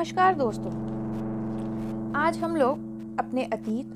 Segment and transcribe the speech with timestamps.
[0.00, 0.70] नमस्कार दोस्तों।
[2.14, 2.78] आज हम लोग
[3.18, 3.86] अपने अतीत,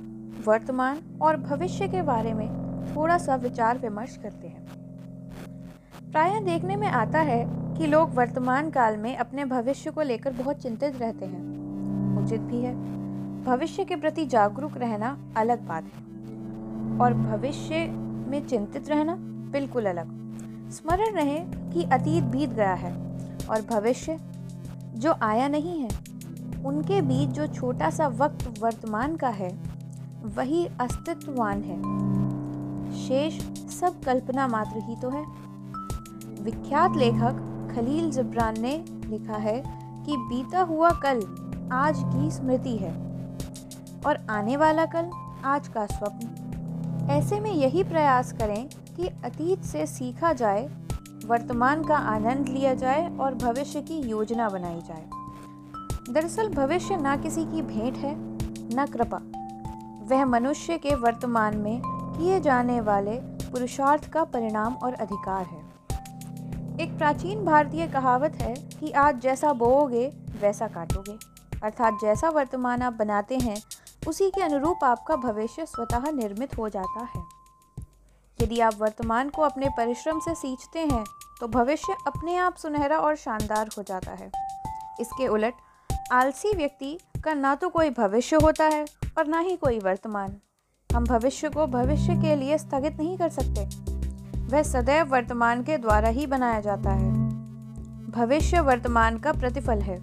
[0.49, 2.49] वर्तमान और भविष्य के बारे में
[2.97, 4.67] थोड़ा सा विचार विमर्श करते हैं।
[6.12, 10.56] प्रायः देखने में आता है कि लोग वर्तमान काल में अपने भविष्य को लेकर बहुत
[10.56, 11.43] चिंतित रहते हैं।
[12.25, 12.75] उचित भी है।
[13.44, 16.02] भविष्य के प्रति जागरूक रहना अलग बात है।
[16.98, 17.87] और भविष्य
[18.29, 19.15] में चिंतित रहना
[19.52, 20.07] बिल्कुल अलग।
[20.71, 21.41] स्मरण रहे
[21.73, 22.93] कि अतीत बीत गया है
[23.51, 24.34] और भविष्य
[24.95, 25.89] जो आया नहीं है,
[26.65, 29.48] उनके बीच जो छोटा सा वक्त वर्तमान का है,
[30.25, 31.79] वही अस्तित्ववान है।
[33.07, 35.25] शेष सब कल्पना मात्र ही तो है।
[36.43, 39.62] विख्यात लेखक खलील जिब्रान ने लिखा है
[40.07, 41.20] कि बीता हुआ कल
[41.73, 42.92] आज की स्मृति है
[44.06, 45.11] और आने वाला कल
[45.45, 50.69] आज का स्वप्न। ऐसे में यही प्रयास करें कि अतीत से सीखा जाए
[51.25, 55.05] वर्तमान का आनंद लिया जाए और भविष्य की योजना बनाई जाए।
[56.11, 58.14] दरअसल भविष्य ना किसी की भेंट है,
[58.75, 59.20] न कृपा।
[60.06, 65.64] वह मनुष्य के वर्तमान में किए जाने वाले पुरुषार्थ का परिणाम और अधिकार है।
[66.81, 70.09] एक प्राचीन भारतीय कहावत है कि आज जैसा बोओगे,
[70.41, 71.19] वैसा काटोगे।
[71.62, 73.56] अर्थात जैसा वर्तमान आप बनाते हैं,
[74.09, 77.44] उसी के अनुरूप आपका भविष्य स्वतः निर्मित हो जाता है।
[78.45, 81.05] यदि आप वर्तमान को अपने परिश्रम से सींचते हैं
[81.41, 84.31] तो भविष्य अपने आप सुनहरा और शानदार हो जाता है।
[85.00, 85.55] इसके उलट,
[86.12, 88.84] आलसी व्यक्ति का ना तो कोई भविष्य होता है
[89.19, 90.37] और ना ही कोई वर्तमान।
[90.91, 93.65] हम भविष्य को भविष्य के लिए स्थगित नहीं कर सकते।
[94.47, 97.12] वह सदैव वर्तमान के द्वारा ही बनाया जाता है।
[98.11, 99.98] भविष्य वर्तमान का प्रतिफल है,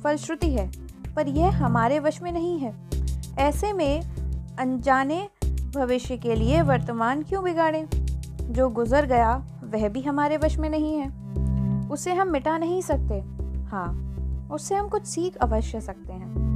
[0.00, 0.70] फलश्रुति है,
[1.14, 2.74] पर यह हमारे वश में नहीं है।
[3.38, 4.00] ऐसे में
[4.58, 5.28] अनजाने
[5.76, 7.86] भविष्य के लिए वर्तमान क्यों बिगाड़ें?
[8.52, 11.26] जो गुजर गया, वह भी हमारे वश में नहीं है।
[11.88, 13.24] उसे हम मिटा नहीं सकते।
[13.64, 14.02] हाँ
[14.52, 16.46] उससे हम कुछ सीख अवश्य सकते हैं।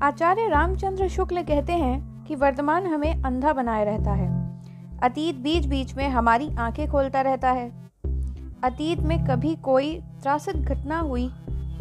[0.00, 4.60] आचार्य रामचंद्र शुक्ल कहते हैं कि वर्तमान हमें अंधा बनाए रहता है।
[5.02, 7.90] अतीत बीच बीच में हमारी आँखें खोलता रहता है।
[8.62, 11.28] अतीत में कभी कोई त्रासित घटना हुई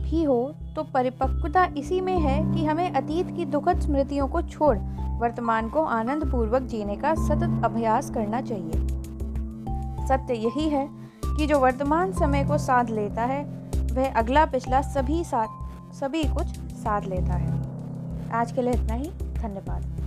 [0.01, 4.77] भी हो तो परिपक्वता इसी में है कि हमें अतीत की दुखद स्मृतियों को छोड़
[5.19, 8.87] वर्तमान को आनंद पूर्वक जीने का सतत अभ्यास करना चाहिए।
[10.07, 10.89] सत्य यही है
[11.37, 15.47] कि जो वर्तमान समय को साध लेता है, वह अगला पिछला सभी साथ,
[15.93, 17.61] सभी कुछ साध लेता है।
[18.31, 19.97] आज के लिए इतना ही। धन्यवाद।